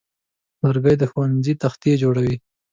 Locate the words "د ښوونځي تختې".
0.99-1.91